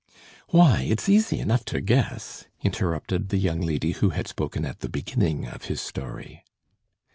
[0.49, 4.89] "Why, it's easy enough to guess," interrupted the young lady who had spoken at the
[4.89, 6.43] beginning of his story.